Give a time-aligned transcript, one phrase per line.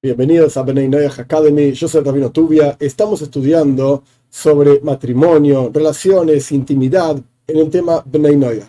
[0.00, 2.76] Bienvenidos a Benay Noyaj Academy, yo soy Rabino Tubia.
[2.78, 8.68] Estamos estudiando sobre matrimonio, relaciones, intimidad en el tema Benay Noyaj.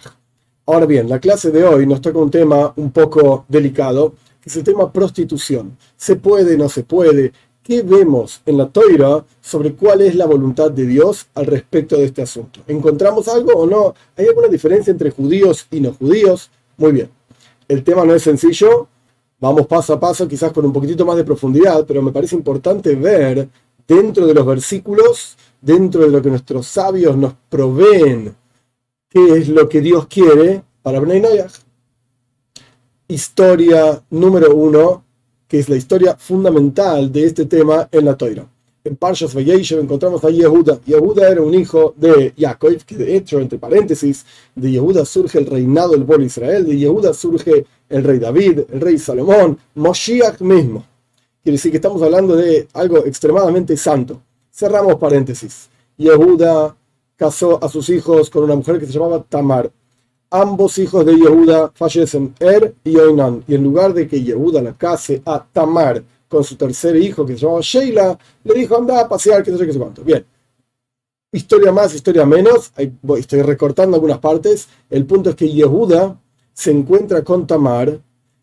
[0.65, 4.55] Ahora bien, la clase de hoy nos toca un tema un poco delicado, que es
[4.55, 5.77] el tema prostitución.
[5.95, 7.31] ¿Se puede, no se puede?
[7.61, 12.05] ¿Qué vemos en la Toira sobre cuál es la voluntad de Dios al respecto de
[12.05, 12.61] este asunto?
[12.65, 13.93] ¿Encontramos algo o no?
[14.17, 16.49] ¿Hay alguna diferencia entre judíos y no judíos?
[16.75, 17.11] Muy bien.
[17.67, 18.87] El tema no es sencillo,
[19.39, 22.93] Vamos paso a paso, quizás con un poquitito más de profundidad, pero me parece importante
[22.95, 23.47] ver
[23.87, 28.35] dentro de los versículos, dentro de lo que nuestros sabios nos proveen,
[29.09, 31.51] qué es lo que Dios quiere para Bnei Noyaj.
[33.07, 35.05] Historia número uno,
[35.47, 38.45] que es la historia fundamental de este tema en la Toira.
[38.81, 40.79] En Parshas Vayeshev encontramos a Yehuda.
[40.85, 44.25] Yehuda era un hijo de Jacob, que de hecho, entre paréntesis,
[44.55, 48.79] de Yehuda surge el reinado del pueblo Israel, de Yehuda surge el rey David, el
[48.79, 50.85] rey Salomón, Moshiach mismo.
[51.43, 54.21] Quiere decir que estamos hablando de algo extremadamente santo.
[54.49, 55.69] Cerramos paréntesis.
[55.97, 56.73] Yehuda
[57.17, 59.69] casó a sus hijos con una mujer que se llamaba Tamar.
[60.31, 63.43] Ambos hijos de Yehuda fallecen, Er y Oinan.
[63.45, 67.33] Y en lugar de que Yehuda la case a Tamar con su tercer hijo que
[67.33, 70.03] se llamaba Sheila, le dijo anda a pasear, que no sé qué sé cuánto.
[70.03, 70.25] Bien.
[71.31, 72.71] Historia más, historia menos.
[73.17, 74.67] estoy recortando algunas partes.
[74.89, 76.17] El punto es que Yehuda
[76.53, 77.99] se encuentra con Tamar,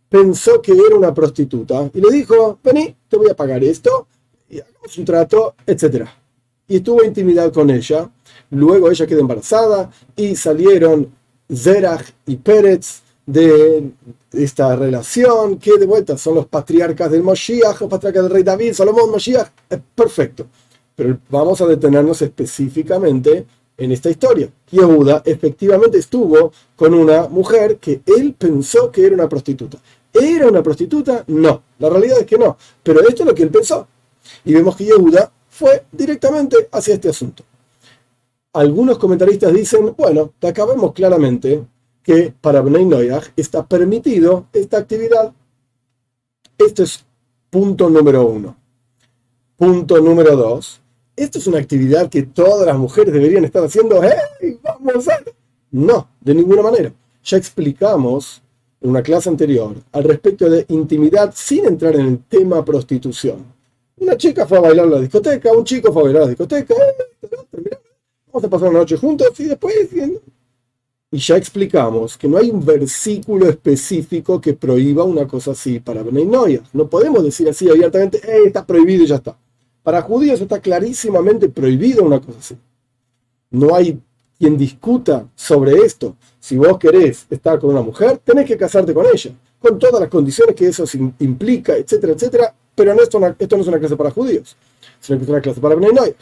[0.09, 4.07] pensó que era una prostituta y le dijo, vení, te voy a pagar esto,
[4.49, 4.61] y
[4.99, 6.07] un trato, etc.
[6.69, 8.11] Y tuvo intimidad con ella.
[8.51, 11.13] Luego ella quedó embarazada y salieron
[11.53, 13.91] Zerach y Pérez de
[14.33, 18.73] esta relación, que de vuelta son los patriarcas del Moshiach, los patriarcas del rey David,
[18.73, 19.49] Salomón, Moshiach,
[19.95, 20.47] perfecto.
[20.95, 24.49] Pero vamos a detenernos específicamente en esta historia.
[24.71, 29.79] Yehuda efectivamente estuvo con una mujer que él pensó que era una prostituta.
[30.13, 31.25] ¿Era una prostituta?
[31.27, 31.63] No.
[31.79, 32.57] La realidad es que no.
[32.83, 33.87] Pero esto es lo que él pensó.
[34.45, 37.45] Y vemos que Yehuda fue directamente hacia este asunto.
[38.55, 41.63] Algunos comentaristas dicen, bueno, te acabemos claramente
[42.07, 45.35] que para Bnei Noyaj está permitido esta actividad.
[46.57, 47.05] Este es
[47.51, 48.57] punto número uno.
[49.57, 50.81] Punto número dos
[51.17, 54.01] esto es una actividad que todas las mujeres deberían estar haciendo.
[54.63, 55.07] ¡Vamos!
[55.71, 56.93] No, de ninguna manera.
[57.25, 58.43] Ya explicamos
[58.83, 63.45] en una clase anterior al respecto de intimidad sin entrar en el tema prostitución.
[63.97, 66.31] Una chica fue a bailar a la discoteca, un chico fue a bailar a la
[66.31, 66.75] discoteca,
[68.27, 69.75] vamos a pasar una noche juntos y después...
[71.11, 76.03] Y ya explicamos que no hay un versículo específico que prohíba una cosa así para
[76.03, 79.37] Benay No podemos decir así abiertamente, hey, está prohibido y ya está.
[79.85, 82.57] Para judíos está clarísimamente prohibido una cosa así.
[83.51, 84.01] No hay
[84.37, 86.17] quien discuta sobre esto.
[86.41, 89.31] Si vos querés estar con una mujer, tenés que casarte con ella,
[89.61, 90.85] con todas las condiciones que eso
[91.21, 92.55] implica, etcétera, etcétera.
[92.75, 94.57] Pero esto, no es una clase para judíos,
[94.99, 96.15] sino que es una clase para Bnei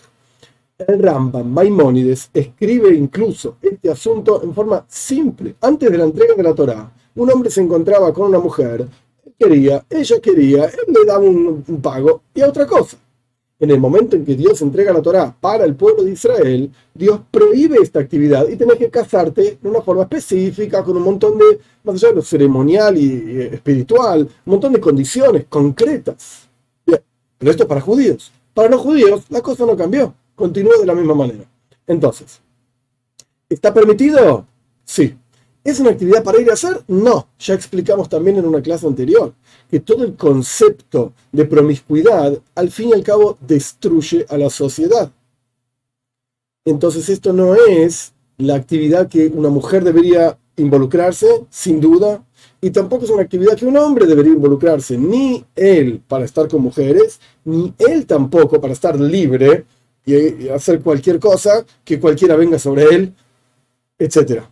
[0.76, 5.54] El Rambam Maimónides escribe incluso este asunto en forma simple.
[5.60, 8.86] Antes de la entrega de la Torá, un hombre se encontraba con una mujer,
[9.38, 12.96] quería, ella quería, él le daba un, un pago y a otra cosa
[13.60, 17.20] en el momento en que Dios entrega la Torá para el pueblo de Israel, Dios
[17.30, 21.60] prohíbe esta actividad y tenés que casarte de una forma específica, con un montón de,
[21.84, 26.48] más allá de lo ceremonial y espiritual, un montón de condiciones concretas.
[26.84, 28.32] pero esto es para judíos.
[28.52, 31.44] Para los judíos la cosa no cambió, continúa de la misma manera.
[31.86, 32.40] Entonces,
[33.48, 34.46] ¿está permitido?
[34.84, 35.16] Sí.
[35.62, 36.82] ¿Es una actividad para ir a hacer?
[36.88, 37.26] No.
[37.38, 39.32] Ya explicamos también en una clase anterior
[39.70, 45.10] que todo el concepto de promiscuidad al fin y al cabo destruye a la sociedad.
[46.66, 52.24] Entonces esto no es la actividad que una mujer debería involucrarse, sin duda,
[52.60, 56.62] y tampoco es una actividad que un hombre debería involucrarse, ni él para estar con
[56.62, 59.66] mujeres, ni él tampoco para estar libre
[60.06, 63.14] y hacer cualquier cosa que cualquiera venga sobre él,
[63.98, 64.50] etcétera.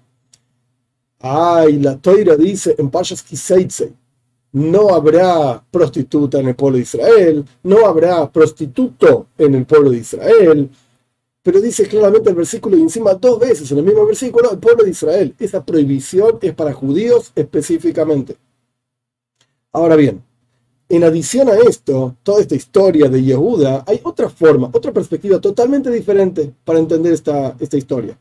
[1.21, 3.93] Ay, la Toira dice en Pashas Kiseitse,
[4.53, 9.99] no habrá prostituta en el pueblo de Israel, no habrá prostituto en el pueblo de
[9.99, 10.71] Israel,
[11.43, 14.85] pero dice claramente el versículo y encima dos veces en el mismo versículo el pueblo
[14.85, 15.35] de Israel.
[15.39, 18.37] Esa prohibición es para judíos específicamente.
[19.73, 20.23] Ahora bien,
[20.97, 25.91] en adición a esto, toda esta historia de Yehuda, hay otra forma, otra perspectiva totalmente
[25.91, 28.17] diferente para entender esta, esta historia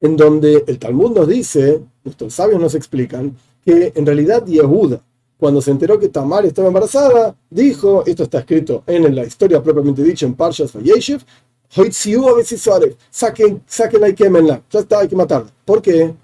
[0.00, 5.00] en donde el Talmud nos dice, nuestros sabios nos explican, que en realidad Yehuda,
[5.36, 10.02] cuando se enteró que Tamar estaba embarazada, dijo, esto está escrito en la historia propiamente
[10.02, 11.22] dicha en Parshas Vayeshev,
[13.10, 15.50] saquen, saquen y quémenla, ya está, hay que matarla.
[15.64, 16.14] ¿Por qué?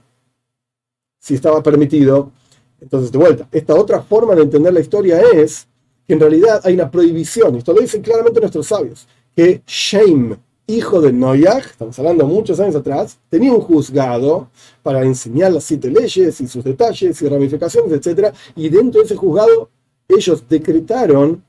[1.19, 2.33] Si estaba permitido.
[2.81, 5.67] Entonces, de vuelta, esta otra forma de entender la historia es
[6.07, 10.37] que en realidad hay una prohibición, esto lo dicen claramente nuestros sabios, que Shem,
[10.67, 14.49] hijo de Noyach, estamos hablando muchos años atrás, tenía un juzgado
[14.83, 18.33] para enseñar las siete leyes y sus detalles y ramificaciones, etc.
[18.55, 19.71] Y dentro de ese juzgado
[20.09, 21.43] ellos decretaron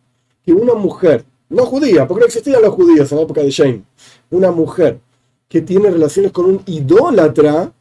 [0.43, 3.83] que una mujer, no judía, porque no existían los judíos en la época de Shem,
[4.31, 4.99] una mujer
[5.47, 7.71] que tiene relaciones con un idólatra,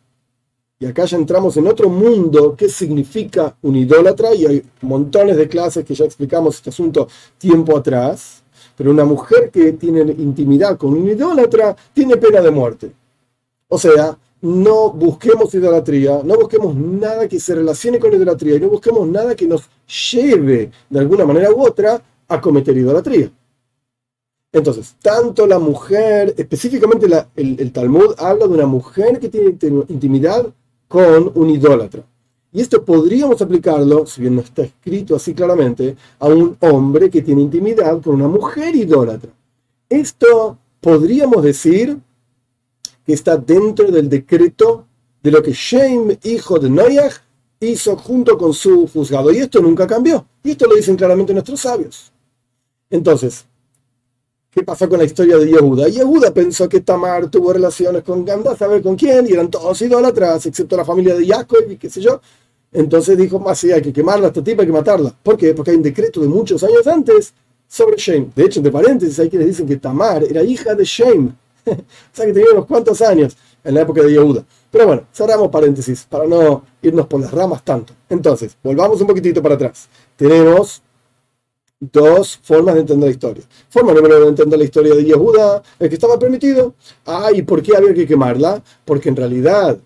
[0.79, 4.35] y acá ya entramos en otro mundo, ¿qué significa un idólatra?
[4.35, 7.09] Y hay montones de clases que ya explicamos este asunto
[7.39, 8.43] tiempo atrás.
[8.77, 12.93] Pero una mujer que tiene intimidad con un idólatra tiene pena de muerte.
[13.69, 18.69] O sea, no busquemos idolatría, no busquemos nada que se relacione con idolatría y no
[18.69, 19.63] busquemos nada que nos
[20.13, 23.31] lleve de alguna manera u otra a cometer idolatría.
[24.53, 29.57] Entonces, tanto la mujer, específicamente el, Talmud habla de una mujer que tiene
[29.89, 30.53] intimidad
[30.89, 32.05] con un idólatra.
[32.53, 37.23] Y esto podríamos aplicarlo, si bien no está escrito así claramente, a un hombre que
[37.23, 39.31] tiene intimidad con una mujer idólatra.
[39.89, 41.99] Esto podríamos decir
[43.05, 44.87] que está dentro del decreto
[45.23, 47.17] de lo que Shem, hijo de Noach,
[47.61, 49.33] hizo junto con su juzgado.
[49.33, 50.27] Y esto nunca cambió.
[50.43, 52.13] Y esto lo dicen claramente nuestros sabios.
[52.89, 53.45] Entonces,
[54.57, 55.87] ¿Qué pasó con la historia de Yehuda?
[55.87, 60.47] Yehuda pensó que Tamar tuvo relaciones con Ganda, saber con quién, y eran todos idólatras,
[60.47, 62.23] excepto la familia de Jacob y qué sé yo.
[62.73, 65.15] Entonces dijo, más sí, hay que quemarla, esta tipa hay que matarla.
[65.23, 65.53] ¿Por qué?
[65.53, 67.35] Porque hay un decreto de muchos años antes
[67.69, 68.31] sobre Shem.
[68.35, 71.27] De hecho, entre paréntesis, hay quienes dicen que Tamar era hija de Shem.
[71.67, 71.75] o
[72.15, 74.43] sea que tenía unos cuantos años en la época de Yehuda.
[74.71, 77.93] Pero bueno, cerramos paréntesis para no irnos por las ramas tanto.
[78.09, 79.87] Entonces, volvamos un poquitito para atrás.
[80.17, 80.83] Tenemos
[81.79, 83.45] dos formas de entender la historia.
[83.69, 86.75] Forma número uno de entender la historia de Yehuda, el que estaba permitido.
[87.07, 88.63] Ah, ¿y por qué había que quemarla?
[88.85, 89.79] Porque en realidad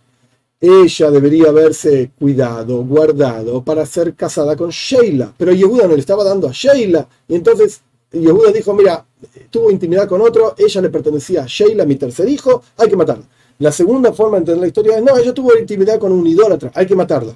[0.61, 5.33] ella debería haberse cuidado, guardado para ser casada con Sheila.
[5.37, 7.09] Pero Yehuda no le estaba dando a Sheila.
[7.27, 7.81] Y entonces
[8.13, 9.05] Yehuda dijo, mira,
[9.51, 13.25] tuvo intimidad con otro, ella le pertenecía a Sheila, mi tercer hijo, hay que matarla.
[13.59, 16.73] La segunda forma de entender la historia es, no, ella tuvo intimidad con un idólatra,
[16.75, 17.35] hay que matarla.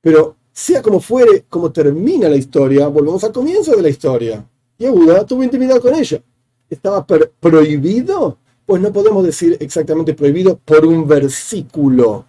[0.00, 4.42] Pero sea como fuere, como termina la historia, volvemos al comienzo de la historia.
[4.78, 6.22] Yehuda tuvo intimidad con ella.
[6.70, 8.38] ¿Estaba prohibido?
[8.64, 12.24] Pues no podemos decir exactamente prohibido por un versículo.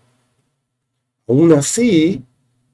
[1.26, 2.22] Aún así,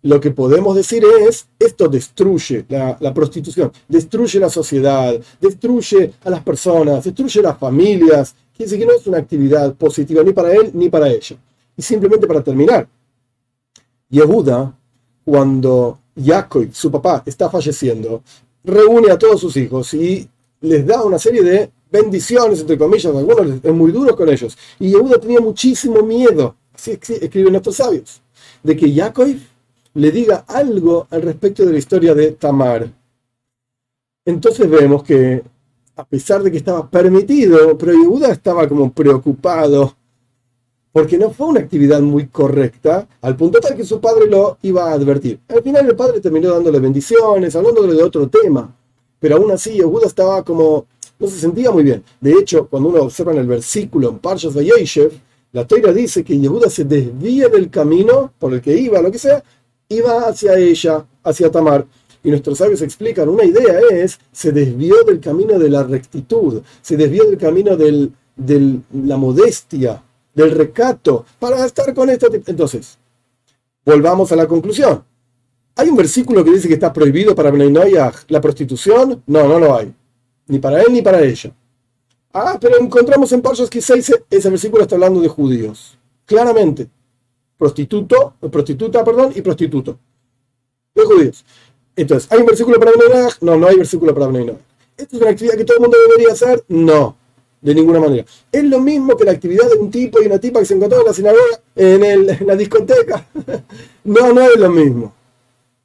[0.01, 6.41] lo que podemos decir es, esto destruye la, prostitución, destruye la sociedad, destruye a las
[6.41, 8.35] personas, destruye las familias.
[8.57, 11.35] Quiere decir que no es una actividad positiva ni para él ni para ella.
[11.77, 12.87] Y simplemente para terminar,
[14.09, 14.79] Yehuda
[15.25, 18.21] cuando Jacob, su papá, está falleciendo,
[18.63, 20.27] reúne a todos sus hijos y
[20.61, 24.57] les da una serie de bendiciones, entre comillas, algunos es muy duro con ellos.
[24.79, 28.21] Y Yehuda tenía muchísimo miedo, así escriben nuestros sabios,
[28.63, 29.27] de que Jacob
[29.93, 32.89] le diga algo al respecto de la historia de Tamar.
[34.25, 35.43] Entonces vemos que,
[35.95, 39.95] a pesar de que estaba permitido, pero Yehuda estaba como preocupado
[40.93, 44.89] porque no fue una actividad muy correcta, al punto tal que su padre lo iba
[44.89, 45.39] a advertir.
[45.49, 48.73] Al final el padre terminó dándole bendiciones, hablándole de otro tema,
[49.19, 50.85] pero aún así Yehuda estaba como,
[51.17, 52.03] no se sentía muy bien.
[52.21, 55.11] De hecho, cuando uno observa en el versículo en Parshas Vayeshev,
[55.51, 59.17] la Toira dice que Yehuda se desvía del camino por el que iba, lo que
[59.17, 59.43] sea,
[59.89, 61.87] iba hacia ella, hacia Tamar.
[62.23, 66.95] Y nuestros sabios explican, una idea es, se desvió del camino de la rectitud, se
[66.95, 70.01] desvió del camino de la modestia,
[70.33, 72.27] del recato, para estar con esta...
[72.47, 72.97] Entonces,
[73.85, 75.03] volvamos a la conclusión.
[75.75, 77.93] ¿Hay un versículo que dice que está prohibido para Bnei
[78.27, 79.23] la prostitución?
[79.25, 79.93] No, no lo hay.
[80.47, 81.51] Ni para él ni para ella.
[82.31, 85.97] Ah, pero encontramos en Parshas que ese versículo está hablando de judíos.
[86.25, 86.89] Claramente.
[87.57, 89.97] Prostituto, prostituta, perdón, y prostituto.
[90.93, 91.45] De judíos.
[91.95, 94.55] Entonces, ¿hay un versículo para Bnei No, no hay versículo para Bnei
[94.95, 96.63] ¿Esto es una actividad que todo el mundo debería hacer?
[96.67, 97.22] No
[97.63, 98.25] de ninguna manera.
[98.51, 100.99] Es lo mismo que la actividad de un tipo y una tipa que se encontró
[100.99, 103.25] en la sinagoga, en, la discoteca.
[104.03, 105.13] no, no es lo mismo.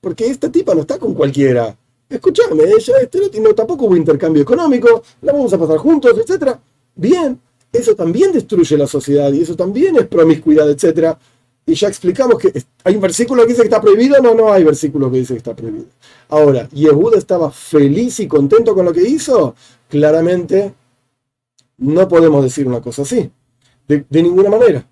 [0.00, 1.74] Porque esta tipa no está con cualquiera.
[2.10, 6.56] Escúchame, ella este, no, tampoco hubo intercambio económico, la vamos a pasar juntos, etc.
[6.96, 7.38] Bien,
[7.72, 11.16] eso también destruye la sociedad y eso también es promiscuidad, etc.
[11.64, 14.64] Y ya explicamos que hay un versículo que dice que está prohibido, no, no hay
[14.64, 15.84] versículo que dice que está prohibido.
[16.30, 19.54] Ahora, ¿Yehuda estaba feliz y contento con lo que hizo?
[19.88, 20.72] Claramente
[21.78, 23.30] no podemos decir una cosa así,
[23.86, 24.86] de, ninguna manera.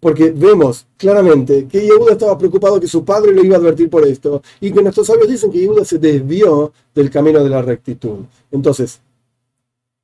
[0.00, 4.04] Porque vemos claramente que Yehuda estaba preocupado que su padre lo iba a advertir por
[4.04, 8.24] esto y que nuestros sabios dicen que Yehuda se desvió del camino de la rectitud.
[8.50, 9.00] Entonces,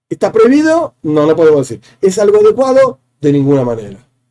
[0.09, 0.95] ¿está prohibido?
[1.03, 1.81] No, no podemos decir.
[2.01, 3.01] ¿Es algo adecuado?
[3.21, 4.08] De ninguna manera.